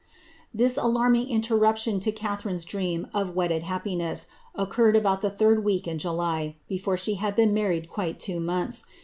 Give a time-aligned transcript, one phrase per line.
[0.57, 5.99] Tliis alarming interruption to Catharine's dream of wedded happineM occurred about the third week in
[5.99, 8.83] July, before she had been married quite two months.